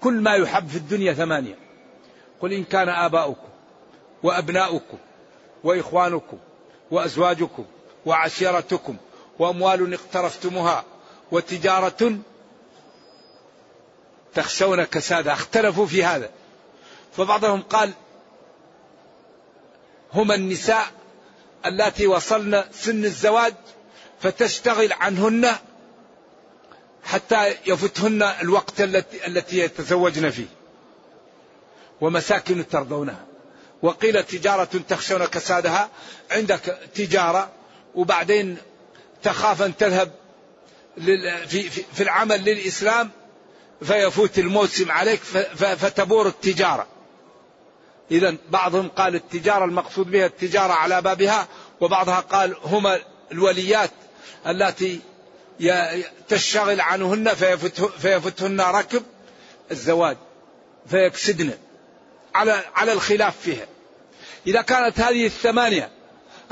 كل 0.01 0.15
ما 0.21 0.35
يحب 0.35 0.69
في 0.69 0.77
الدنيا 0.77 1.13
ثمانية. 1.13 1.55
قل 2.41 2.53
إن 2.53 2.65
كان 2.65 2.89
آباؤكم 2.89 3.49
وأبناؤكم 4.23 4.99
وإخوانكم 5.65 6.39
وأزواجكم 6.91 7.65
وعشيرتكم 8.07 8.97
وأموال 9.39 9.95
اقترفتموها 9.95 10.85
وتجارة 11.33 12.19
تخشون 14.35 14.85
كسادها 14.85 15.33
اختلفوا 15.33 15.87
في 15.87 16.05
هذا. 16.05 16.31
فبعضهم 17.17 17.63
قال 17.63 17.93
هما 20.13 20.35
النساء 20.35 20.87
اللاتي 21.67 22.07
وصلن 22.07 22.65
سن 22.73 23.05
الزواج 23.05 23.55
فتشتغل 24.21 24.93
عنهن 24.93 25.57
حتى 27.05 27.57
يفتهن 27.67 28.23
الوقت 28.23 28.81
التي 29.27 29.59
يتزوجن 29.59 30.31
فيه. 30.31 30.47
ومساكن 32.01 32.69
ترضونها. 32.69 33.25
وقيل 33.83 34.23
تجارة 34.23 34.81
تخشون 34.89 35.25
كسادها 35.25 35.91
عندك 36.31 36.79
تجارة 36.95 37.51
وبعدين 37.95 38.57
تخاف 39.23 39.63
أن 39.63 39.77
تذهب 39.77 40.13
في, 41.47 41.71
في 41.71 42.03
العمل 42.03 42.45
للإسلام 42.45 43.11
فيفوت 43.83 44.39
الموسم 44.39 44.93
عليك 44.93 45.21
فتبور 45.55 46.27
التجارة 46.27 46.87
إذا 48.11 48.37
بعضهم 48.51 48.89
قال 48.89 49.15
التجارة 49.15 49.65
المقصود 49.65 50.11
بها 50.11 50.27
التجارة 50.27 50.73
على 50.73 51.03
بابها 51.03 51.49
وبعضها 51.81 52.21
قال 52.21 52.57
هما 52.65 52.99
الوليات 53.33 53.91
التي 54.47 55.01
تشتغل 56.29 56.81
عنهن 56.81 57.35
فيفتهن 57.99 58.61
ركب 58.61 59.03
الزواج 59.71 60.17
فيكسدن 60.87 61.51
على 62.35 62.65
على 62.75 62.93
الخلاف 62.93 63.41
فيها. 63.41 63.67
إذا 64.47 64.63
كانت 64.63 65.01
هذه 65.01 65.27
الثمانية 65.27 65.91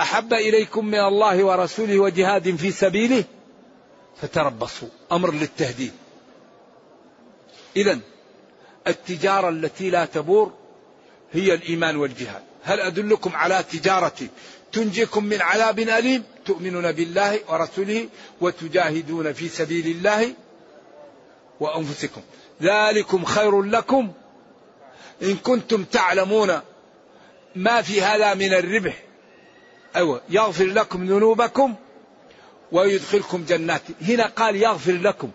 أحب 0.00 0.32
إليكم 0.32 0.86
من 0.86 1.00
الله 1.00 1.44
ورسوله 1.44 1.98
وجهاد 1.98 2.56
في 2.56 2.70
سبيله 2.70 3.24
فتربصوا 4.22 4.88
أمر 5.12 5.32
للتهديد. 5.32 5.92
إذا 7.76 7.98
التجارة 8.86 9.48
التي 9.48 9.90
لا 9.90 10.04
تبور 10.04 10.52
هي 11.32 11.54
الإيمان 11.54 11.96
والجهاد. 11.96 12.42
هل 12.64 12.80
أدلكم 12.80 13.36
على 13.36 13.64
تجارة 13.72 14.28
تنجيكم 14.72 15.24
من 15.24 15.42
عذاب 15.42 15.78
أليم؟ 15.78 16.22
تؤمنون 16.44 16.92
بالله 16.92 17.40
ورسوله 17.48 18.08
وتجاهدون 18.40 19.32
في 19.32 19.48
سبيل 19.48 19.86
الله 19.86 20.34
وأنفسكم. 21.60 22.20
ذلكم 22.62 23.24
خير 23.24 23.62
لكم 23.62 24.12
إن 25.22 25.36
كنتم 25.36 25.84
تعلمون 25.84 26.60
ما 27.56 27.82
في 27.82 28.02
هذا 28.02 28.34
من 28.34 28.52
الربح. 28.54 29.02
أيوة 29.96 30.20
يغفر 30.28 30.64
لكم 30.64 31.06
ذنوبكم 31.06 31.74
ويدخلكم 32.72 33.44
جنات. 33.48 33.82
هنا 34.02 34.26
قال 34.26 34.56
يغفر 34.56 34.92
لكم. 34.92 35.30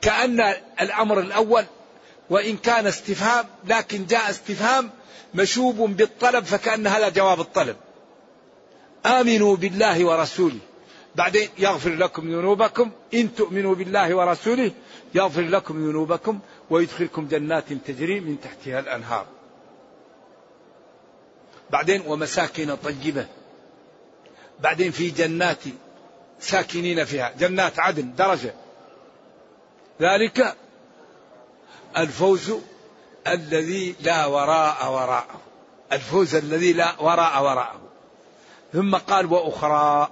كأن 0.00 0.54
الأمر 0.80 1.20
الأول 1.20 1.64
وإن 2.30 2.56
كان 2.56 2.86
استفهام 2.86 3.44
لكن 3.64 4.06
جاء 4.06 4.30
استفهام 4.30 4.90
مشوب 5.34 5.76
بالطلب 5.76 6.44
فكأن 6.44 6.86
هذا 6.86 7.08
جواب 7.08 7.40
الطلب. 7.40 7.76
آمنوا 9.06 9.56
بالله 9.56 10.04
ورسوله. 10.04 10.58
بعدين 11.14 11.48
يغفر 11.58 11.90
لكم 11.90 12.30
ذنوبكم. 12.30 12.90
إن 13.14 13.34
تؤمنوا 13.34 13.74
بالله 13.74 14.14
ورسوله 14.14 14.70
يغفر 15.14 15.42
لكم 15.42 15.88
ذنوبكم 15.88 16.38
ويدخلكم 16.70 17.28
جنات 17.28 17.72
تجري 17.72 18.20
من 18.20 18.40
تحتها 18.40 18.80
الأنهار. 18.80 19.26
بعدين 21.70 22.02
ومساكن 22.06 22.74
طيبة. 22.74 23.26
بعدين 24.60 24.90
في 24.90 25.10
جنات 25.10 25.62
ساكنين 26.40 27.04
فيها. 27.04 27.32
جنات 27.38 27.78
عدن 27.78 28.14
درجة. 28.14 28.54
ذلك 30.00 30.56
الفوز 31.96 32.54
الذي 33.26 33.94
لا 34.00 34.26
وراء 34.26 34.92
وراءه. 34.92 35.40
الفوز 35.92 36.34
الذي 36.34 36.72
لا 36.72 37.00
وراء 37.00 37.42
وراءه. 37.42 37.80
ثم 38.72 38.96
قال 38.96 39.32
وأخرى 39.32 40.08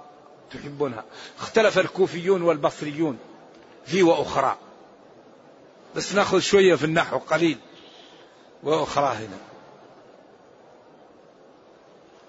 تحبونها. 0.51 1.03
اختلف 1.39 1.79
الكوفيون 1.79 2.41
والبصريون 2.41 3.17
في 3.85 4.03
وأخرى. 4.03 4.57
بس 5.95 6.15
ناخذ 6.15 6.39
شوية 6.39 6.75
في 6.75 6.85
النحو 6.85 7.17
قليل. 7.17 7.57
وأخرى 8.63 9.15
هنا. 9.15 9.37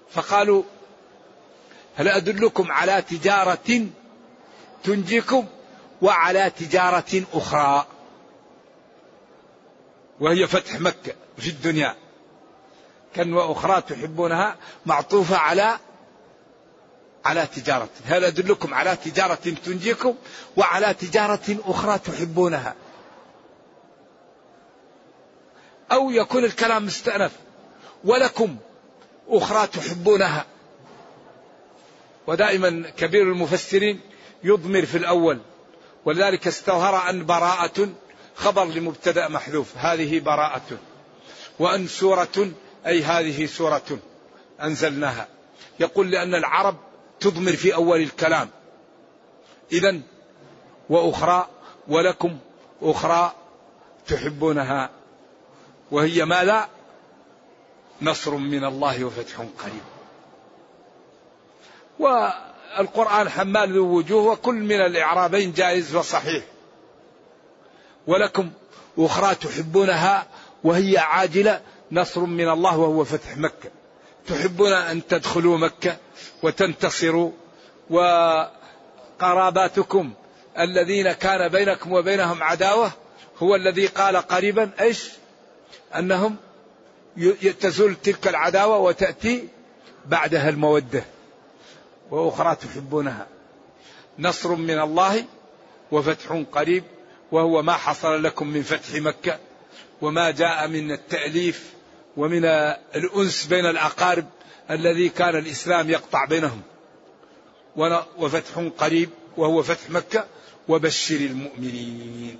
فقالوا 0.09 0.63
هل 1.95 2.07
أدلكم 2.07 2.71
على 2.71 3.01
تجارة 3.01 3.87
تنجيكم؟ 4.83 5.45
وعلى 6.01 6.49
تجارة 6.49 7.23
أخرى. 7.33 7.87
وهي 10.19 10.47
فتح 10.47 10.79
مكة 10.79 11.13
في 11.37 11.49
الدنيا. 11.49 11.95
كان 13.15 13.33
وأخرى 13.33 13.81
تحبونها 13.81 14.55
معطوفة 14.85 15.37
على 15.37 15.79
على 17.25 17.47
تجارة. 17.55 17.89
هل 18.05 18.25
أدلكم 18.25 18.73
على 18.73 18.95
تجارة 18.95 19.35
تنجيكم 19.65 20.15
وعلى 20.57 20.93
تجارة 20.93 21.57
أخرى 21.65 21.99
تحبونها. 21.99 22.75
أو 25.91 26.11
يكون 26.11 26.43
الكلام 26.43 26.85
مستأنف. 26.85 27.31
ولكم 28.03 28.57
أخرى 29.29 29.67
تحبونها. 29.67 30.45
ودائما 32.27 32.89
كبير 32.97 33.23
المفسرين 33.31 34.01
يضمر 34.43 34.85
في 34.85 34.97
الأول 34.97 35.39
ولذلك 36.05 36.47
استظهر 36.47 37.09
أن 37.09 37.25
براءة 37.25 37.89
خبر 38.35 38.65
لمبتدأ 38.65 39.27
محذوف. 39.27 39.77
هذه 39.77 40.19
براءة 40.19 40.77
وأن 41.59 41.87
سورة 41.87 42.51
أي 42.87 43.03
هذه 43.03 43.45
سورة 43.45 43.99
أنزلناها. 44.61 45.27
يقول 45.79 46.11
لأن 46.11 46.35
العرب 46.35 46.75
تضمر 47.19 47.51
في 47.51 47.75
أول 47.75 48.01
الكلام. 48.01 48.49
إذا 49.71 49.99
وأخرى 50.89 51.47
ولكم 51.87 52.37
أخرى 52.81 53.33
تحبونها 54.07 54.89
وهي 55.91 56.25
ماذا 56.25 56.69
نصر 58.01 58.35
من 58.35 58.65
الله 58.65 59.03
وفتح 59.03 59.37
قريب. 59.37 59.83
والقرآن 62.77 63.29
حمال 63.29 63.73
ذو 63.73 63.97
وجوه 63.97 64.31
وكل 64.31 64.55
من 64.55 64.81
الإعرابين 64.81 65.53
جائز 65.53 65.95
وصحيح. 65.95 66.43
ولكم 68.07 68.51
أخرى 68.97 69.35
تحبونها 69.35 70.27
وهي 70.63 70.97
عاجلة 70.97 71.61
نصر 71.91 72.21
من 72.21 72.49
الله 72.49 72.77
وهو 72.77 73.03
فتح 73.03 73.37
مكة. 73.37 73.69
تحبون 74.27 74.73
أن 74.73 75.07
تدخلوا 75.07 75.57
مكة 75.57 75.97
وتنتصروا 76.43 77.31
وقراباتكم 79.19 80.13
الذين 80.59 81.11
كان 81.11 81.51
بينكم 81.51 81.93
وبينهم 81.93 82.43
عداوة 82.43 82.91
هو 83.37 83.55
الذي 83.55 83.87
قال 83.87 84.17
قريبا 84.17 84.71
إيش؟ 84.81 85.09
أنهم 85.95 86.35
تزول 87.61 87.95
تلك 87.95 88.27
العداوة 88.27 88.77
وتأتي 88.77 89.47
بعدها 90.05 90.49
المودة. 90.49 91.03
وأخرى 92.11 92.55
تحبونها. 92.55 93.27
نصر 94.19 94.55
من 94.55 94.79
الله 94.79 95.25
وفتح 95.91 96.43
قريب 96.51 96.83
وهو 97.31 97.61
ما 97.61 97.73
حصل 97.73 98.23
لكم 98.23 98.47
من 98.47 98.61
فتح 98.63 98.95
مكة 98.95 99.39
وما 100.01 100.31
جاء 100.31 100.67
من 100.67 100.91
التأليف 100.91 101.73
ومن 102.17 102.45
الأنس 102.95 103.45
بين 103.45 103.65
الأقارب 103.65 104.25
الذي 104.71 105.09
كان 105.09 105.35
الإسلام 105.35 105.89
يقطع 105.89 106.25
بينهم. 106.25 106.61
وفتح 108.17 108.69
قريب 108.77 109.09
وهو 109.37 109.63
فتح 109.63 109.89
مكة 109.89 110.25
وبشر 110.67 111.15
المؤمنين. 111.15 112.39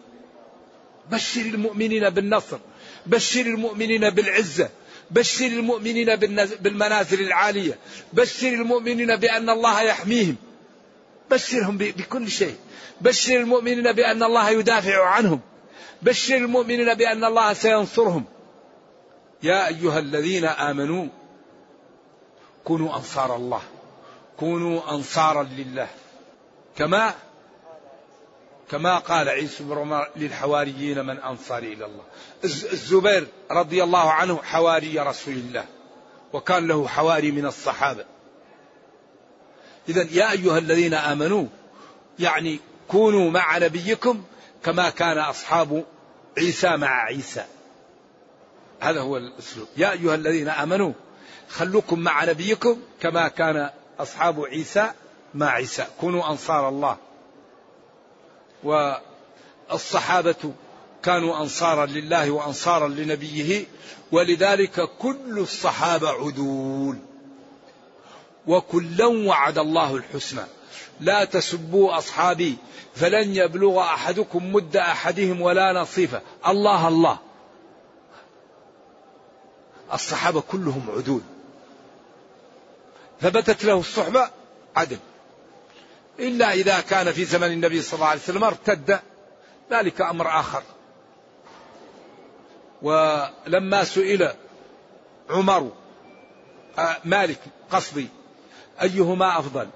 بشر 1.12 1.41
المؤمنين 1.41 2.10
بالنصر 2.10 2.58
بشر 3.06 3.41
المؤمنين 3.41 4.10
بالعزة 4.10 4.69
بشر 5.12 5.46
المؤمنين 5.46 6.15
بالمنازل 6.62 7.22
العالية. 7.22 7.80
بشر 8.13 8.48
المؤمنين 8.48 9.15
بأن 9.15 9.50
الله 9.50 9.82
يحميهم. 9.82 10.36
بشرهم 11.32 11.78
بكل 11.78 12.32
شيء. 12.32 12.56
بشر 13.02 13.36
المؤمنين 13.36 13.91
بأن 13.91 14.24
الله 14.24 14.50
يدافع 14.50 15.06
عنهم. 15.06 15.39
بشر 16.02 16.36
المؤمنين 16.36 16.94
بأن 16.94 17.24
الله 17.24 17.54
سينصرهم. 17.54 18.26
يا 19.44 19.68
أيها 19.68 20.00
الذين 20.00 20.46
آمنوا 20.46 21.08
كونوا 22.63 22.96
أنصار 22.96 23.36
الله. 23.36 23.62
كونوا 24.38 24.91
أنصارا 24.91 25.44
لله. 25.44 25.88
كما 26.78 27.13
كما 28.71 28.97
قال 28.97 29.30
عيسى 29.30 29.63
بن 29.63 29.78
عمر 29.78 30.08
للحواريين 30.15 31.06
من 31.06 31.17
أنصاري 31.17 31.73
إلى 31.73 31.86
الله. 31.86 32.04
الزبير 32.43 33.28
رضي 33.51 33.84
الله 33.84 34.12
عنه 34.12 34.41
حواري 34.43 34.99
رسول 34.99 35.34
الله 35.34 35.65
وكان 36.34 36.67
له 36.67 36.88
حواري 36.88 37.32
من 37.32 37.45
الصحابة. 37.45 38.06
إذا 39.89 40.08
يا 40.12 40.32
أيها 40.32 40.58
الذين 40.58 40.93
آمنوا 40.93 41.45
يعني 42.19 42.60
كونوا 42.88 43.32
مع 43.32 43.58
نبيكم 43.58 44.23
كما 44.63 44.89
كان 44.89 45.17
أصحاب 45.17 45.86
عيسى 46.38 46.78
مع 46.78 47.04
عيسى. 47.04 47.45
هذا 48.80 49.01
هو 49.01 49.17
الأسلوب. 49.17 49.67
يا 49.78 49.91
أيها 49.91 50.15
الذين 50.15 50.49
آمنوا 50.49 50.93
خلوكم 51.49 51.99
مع 51.99 52.25
نبيكم 52.25 52.82
كما 53.01 53.28
كان 53.28 53.69
أصحاب 53.99 54.41
عيسى 54.41 54.91
مع 55.34 55.49
عيسى. 55.49 55.88
كونوا 56.01 56.32
أنصار 56.32 56.69
الله. 56.69 56.97
والصحابة 58.65 60.54
كانوا 61.04 61.38
أنصارا 61.38 61.86
لله 61.86 62.32
وأنصارا 62.32 62.88
لنبيه 62.88 63.65
ولذلك 64.12 64.89
كل 64.99 65.39
الصحابة 65.39 66.10
عدول. 66.10 66.97
وكلا 68.47 69.06
وعد 69.06 69.58
الله 69.58 69.95
الحسنى. 69.95 70.43
لا 70.99 71.25
تسبوا 71.25 71.97
أصحابي 71.97 72.58
فلن 72.95 73.36
يبلغ 73.36 73.82
أحدكم 73.82 74.54
مد 74.54 74.78
أحدهم 74.78 75.41
ولا 75.41 75.73
نصيفة. 75.73 76.21
الله 76.47 76.88
الله. 76.88 77.17
الصحابة 79.93 80.41
كلهم 80.41 80.86
عدول. 80.97 81.21
ثبتت 83.21 83.65
له 83.65 83.80
الصحبة 83.80 84.30
عدل. 84.75 84.97
إلا 86.19 86.54
إذا 86.54 86.80
كان 86.80 87.12
في 87.12 87.25
زمن 87.25 87.47
النبي 87.47 87.82
صلى 87.82 87.93
الله 87.93 88.08
عليه 88.08 88.21
وسلم 88.21 88.43
ارتد. 88.43 88.99
ذلك 89.71 90.01
أمر 90.01 90.39
آخر. 90.39 90.63
ولما 92.82 93.84
سئل 93.84 94.32
عمر 95.30 95.71
آه، 96.80 96.97
مالك 97.06 97.39
قصدي 97.71 98.08
أيهما 98.82 99.39
أفضل 99.39 99.67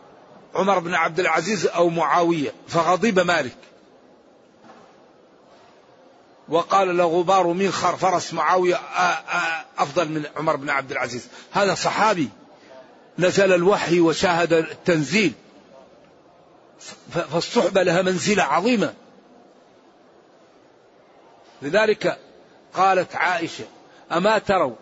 عمر 0.56 0.80
بن 0.80 0.94
عبد 0.94 1.20
العزيز 1.20 1.68
أو 1.68 1.90
معاوية؟ 1.90 2.54
فغضب 2.68 3.20
مالك. 3.20 3.58
وقال 6.50 6.98
له 6.98 7.06
غبار 7.06 7.48
منخر 7.48 7.96
فرس 7.96 8.34
معاوية 8.34 8.76
آه، 8.76 9.00
آه، 9.00 9.66
أفضل 9.78 10.10
من 10.10 10.26
عمر 10.38 10.56
بن 10.56 10.70
عبد 10.70 10.92
العزيز. 10.92 11.28
هذا 11.52 11.76
صحابي. 11.76 12.30
نزل 13.20 13.54
الوحي 13.54 14.00
وشاهد 14.00 14.54
التنزيل. 14.54 15.34
فالصحبة 17.32 17.84
لها 17.84 18.02
منزلة 18.02 18.44
عظيمة. 18.44 18.94
لذلك 21.62 22.20
قالت 22.74 23.16
عائشة 23.16 23.66
أما 24.12 24.38
تروا 24.38 24.76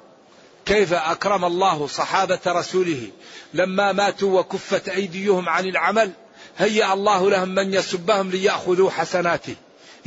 كيف 0.66 0.94
أكرم 0.94 1.46
الله 1.46 1.88
صحابة 1.88 2.40
رسوله؟ 2.48 3.12
لما 3.54 3.92
ماتوا 3.92 4.40
وكفت 4.40 4.90
أيديهم 4.90 5.50
عن 5.50 5.66
العمل 5.66 6.12
هيأ 6.58 6.94
الله 6.94 7.30
لهم 7.30 7.50
من 7.50 7.74
يسبهم 7.74 8.30
ليأخذوا 8.30 8.90
حسناته 8.90 9.56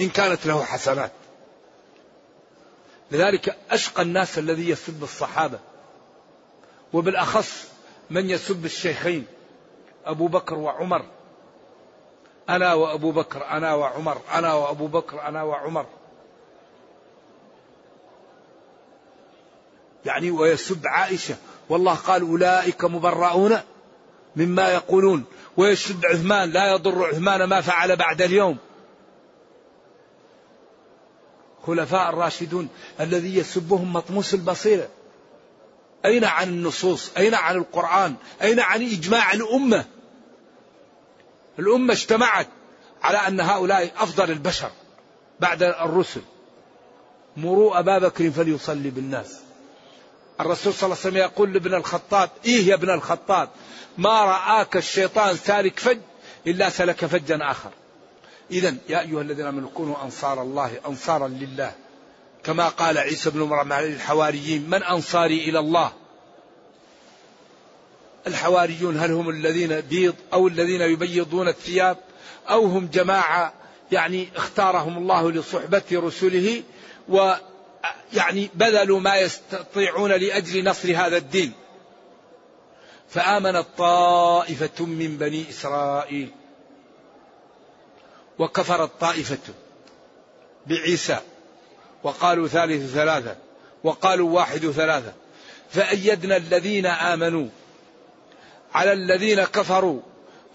إن 0.00 0.08
كانت 0.08 0.46
له 0.46 0.64
حسنات. 0.64 1.12
لذلك 3.10 3.56
أشقى 3.70 4.02
الناس 4.02 4.38
الذي 4.38 4.68
يسب 4.68 5.02
الصحابة. 5.02 5.58
وبالأخص 6.92 7.64
من 8.10 8.30
يسب 8.30 8.64
الشيخين 8.64 9.26
أبو 10.06 10.26
بكر 10.28 10.54
وعمر. 10.54 11.04
أنا 12.56 12.74
وأبو 12.74 13.10
بكر 13.10 13.46
أنا 13.50 13.74
وعمر 13.74 14.20
أنا 14.32 14.54
وأبو 14.54 14.86
بكر 14.86 15.22
أنا 15.28 15.42
وعمر. 15.42 15.86
يعني 20.04 20.30
ويسب 20.30 20.86
عائشة 20.86 21.36
والله 21.68 21.94
قال 21.94 22.22
أولئك 22.22 22.84
مبرؤون 22.84 23.58
مما 24.36 24.68
يقولون. 24.68 25.24
ويسب 25.56 26.06
عثمان 26.06 26.50
لا 26.50 26.72
يضر 26.72 27.06
عثمان 27.06 27.44
ما 27.44 27.60
فعل 27.60 27.96
بعد 27.96 28.22
اليوم. 28.22 28.56
خلفاء 31.66 32.10
الراشدون 32.10 32.68
الذي 33.00 33.38
يسبهم 33.38 33.92
مطموس 33.92 34.34
البصيرة. 34.34 34.88
أين 36.04 36.24
عن 36.24 36.48
النصوص؟ 36.48 37.16
أين 37.16 37.34
عن 37.34 37.56
القرآن؟ 37.56 38.14
أين 38.42 38.60
عن 38.60 38.82
إجماع 38.82 39.32
الأمة؟ 39.32 39.84
الأمة 41.58 41.92
اجتمعت 41.92 42.48
على 43.02 43.18
أن 43.18 43.40
هؤلاء 43.40 43.92
أفضل 43.98 44.30
البشر 44.30 44.70
بعد 45.40 45.62
الرسل. 45.62 46.22
مروا 47.36 47.78
أبا 47.78 47.98
بكر 47.98 48.30
فليصلي 48.30 48.90
بالناس. 48.90 49.40
الرسول 50.40 50.74
صلى 50.74 50.86
الله 50.86 50.96
عليه 51.04 51.08
وسلم 51.08 51.16
يقول 51.16 51.52
لابن 51.52 51.74
الخطاب 51.74 52.30
إيه 52.44 52.66
يا 52.66 52.74
ابن 52.74 52.90
الخطاب؟ 52.90 53.48
ما 53.98 54.24
رآك 54.24 54.76
الشيطان 54.76 55.36
سالك 55.36 55.78
فج 55.78 55.98
إلا 56.46 56.70
سلك 56.70 57.04
فجا 57.06 57.38
آخر. 57.42 57.70
إذا 58.50 58.74
يا 58.88 59.00
أيها 59.00 59.22
الذين 59.22 59.46
آمنوا 59.46 59.70
كونوا 59.74 60.04
أنصار 60.04 60.42
الله 60.42 60.72
أنصارا 60.86 61.28
لله. 61.28 61.72
كما 62.44 62.68
قال 62.68 62.98
عيسى 62.98 63.30
بن 63.30 63.40
مريم 63.40 63.72
للحواريين 63.72 64.70
من 64.70 64.82
أنصاري 64.82 65.48
إلى 65.48 65.58
الله؟ 65.58 65.92
الحواريون 68.26 68.98
هل 68.98 69.12
هم 69.12 69.30
الذين 69.30 69.80
بيض 69.80 70.14
أو 70.32 70.48
الذين 70.48 70.80
يبيضون 70.80 71.48
الثياب 71.48 71.96
أو 72.50 72.64
هم 72.64 72.88
جماعة 72.92 73.52
يعني 73.92 74.28
اختارهم 74.36 74.98
الله 74.98 75.32
لصحبة 75.32 75.82
رسله 75.92 76.62
ويعني 77.08 78.50
بذلوا 78.54 79.00
ما 79.00 79.16
يستطيعون 79.16 80.10
لأجل 80.10 80.64
نصر 80.64 80.96
هذا 80.96 81.16
الدين. 81.16 81.52
فآمنت 83.08 83.66
طائفة 83.78 84.84
من 84.86 85.16
بني 85.16 85.50
إسرائيل. 85.50 86.30
وكفرت 88.38 88.90
طائفة 89.00 89.54
بعيسى. 90.66 91.18
وقالوا 92.02 92.48
ثالث 92.48 92.94
ثلاثة. 92.94 93.36
وقالوا 93.84 94.30
واحد 94.30 94.70
ثلاثة. 94.70 95.12
فأيدنا 95.70 96.36
الذين 96.36 96.86
آمنوا. 96.86 97.48
على 98.74 98.92
الذين 98.92 99.44
كفروا 99.44 100.00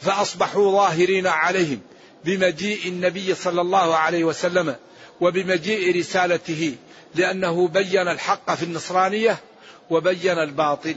فأصبحوا 0.01 0.71
ظاهرين 0.71 1.27
عليهم 1.27 1.81
بمجيء 2.25 2.87
النبي 2.87 3.35
صلى 3.35 3.61
الله 3.61 3.95
عليه 3.95 4.23
وسلم 4.23 4.75
وبمجيء 5.21 5.99
رسالته 5.99 6.75
لأنه 7.15 7.67
بين 7.67 8.07
الحق 8.07 8.55
في 8.55 8.63
النصرانية 8.63 9.37
وبين 9.89 10.39
الباطل. 10.39 10.95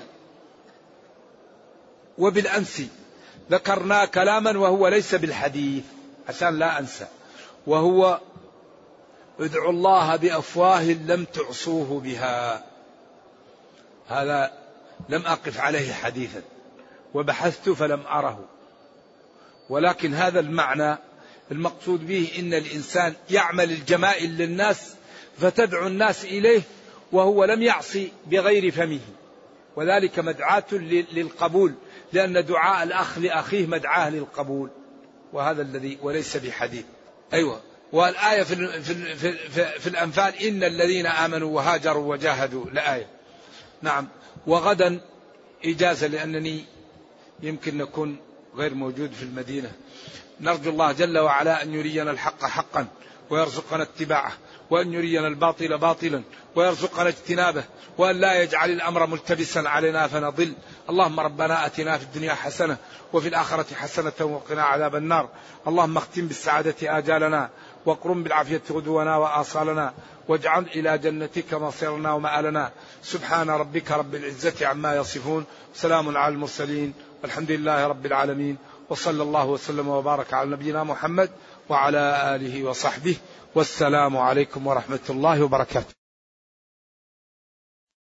وبالأمس 2.19 2.83
ذكرنا 3.51 4.05
كلاما 4.05 4.59
وهو 4.59 4.89
ليس 4.89 5.15
بالحديث 5.15 5.85
عشان 6.29 6.59
لا 6.59 6.79
أنسى 6.79 7.07
وهو 7.67 8.21
ادعوا 9.41 9.71
الله 9.71 10.17
بأفواه 10.17 10.83
لم 10.83 11.25
تعصوه 11.25 12.01
بها. 12.01 12.65
هذا 14.09 14.53
لم 15.09 15.27
أقف 15.27 15.61
عليه 15.61 15.93
حديثا. 15.93 16.43
وبحثت 17.15 17.71
فلم 17.71 18.01
أره. 18.07 18.45
ولكن 19.71 20.15
هذا 20.15 20.41
المعنى 20.41 20.99
المقصود 21.53 22.07
به 22.07 22.31
إن 22.39 22.55
الإنسان 22.55 23.15
يعمل 23.31 23.71
الجمائل 23.71 24.31
للناس 24.31 24.95
فتدعو 25.39 25.87
الناس 25.87 26.25
إليه 26.25 26.63
وهو 27.13 27.45
لم 27.45 27.63
يعصي 27.63 28.13
بغير 28.27 28.71
فمه. 28.71 29.01
وذلك 29.77 30.19
مدعاة 30.19 30.65
للقبول 31.13 31.75
لأن 32.13 32.45
دعاء 32.45 32.83
الأخ 32.83 33.19
لأخيه 33.19 33.67
مدعاة 33.67 34.11
للقبول. 34.11 34.71
وهذا 35.33 35.63
الذي 35.63 35.99
وليس 36.03 36.37
بحديث. 36.37 36.85
أيوة. 37.33 37.61
والآية 37.93 38.43
في, 38.43 38.83
في, 38.83 38.95
في, 39.17 39.33
في, 39.33 39.65
في 39.81 39.87
الأنفال 39.87 40.35
إن 40.35 40.65
الذين 40.65 41.07
آمنوا 41.07 41.57
وهاجروا 41.57 42.11
وجاهدوا 42.11 42.65
لآية. 42.73 43.07
نعم. 43.83 44.09
وغدا 44.47 45.01
إجازة 45.65 46.07
لأنني 46.07 46.65
يمكن 47.43 47.79
نكون 47.79 48.17
غير 48.57 48.75
موجود 48.75 49.13
في 49.13 49.23
المدينة. 49.23 49.73
نرجو 50.41 50.71
الله 50.71 50.93
جل 50.93 51.19
وعلا 51.19 51.63
أن 51.63 51.75
يرينا 51.75 52.11
الحق 52.11 52.45
حقا 52.45 52.87
ويرزقنا 53.31 53.83
اتباعه 53.83 54.33
وأن 54.71 54.93
يرينا 54.93 55.27
الباطل 55.27 55.79
باطلا 55.79 56.23
ويرزقنا 56.57 57.09
اجتنابه 57.09 57.65
وأن 57.99 58.17
لا 58.17 58.43
يجعل 58.43 58.71
الأمر 58.71 59.07
ملتبسا 59.07 59.59
علينا 59.59 60.07
فنضل. 60.07 60.53
اللهم 60.91 61.21
ربنا 61.21 61.67
أتنا 61.67 61.99
في 61.99 62.05
الدنيا 62.05 62.35
حسنة 62.35 62.77
وفي 63.13 63.29
الآخرة 63.29 63.75
حسنة 63.75 64.13
وقنا 64.21 64.63
عذاب 64.63 64.97
النار. 64.97 65.29
اللهم 65.67 65.97
اختم 65.97 66.27
بالسعادة 66.27 66.99
آجالنا 66.99 67.51
واقرم 67.87 68.23
بالعافية 68.23 68.63
غدونا 68.71 69.17
وآصالنا 69.17 69.95
واجعل 70.29 70.63
إلى 70.63 70.99
جنتك 70.99 71.55
مصيرنا 71.55 72.13
ومآلنا. 72.13 72.71
سبحان 73.03 73.51
ربك 73.51 73.91
رب 73.91 74.15
العزة 74.15 74.67
عما 74.67 74.97
يصفون. 74.97 75.45
سلام 75.75 76.17
على 76.17 76.35
المرسلين. 76.35 76.95
والحمد 77.23 77.51
لله 77.51 77.87
رب 77.87 78.07
العالمين 78.07 78.57
وصلى 78.91 79.23
الله 79.23 79.47
وسلم 79.47 79.89
وبارك 79.89 80.35
على 80.35 80.51
نبينا 80.51 80.85
محمد 80.85 81.31
وعلى 81.69 82.35
آله 82.35 82.65
وصحبه 82.65 83.17
والسلام 83.55 84.17
عليكم 84.17 84.67
ورحمة 84.67 85.07
الله 85.11 85.43
وبركاته. 85.43 85.98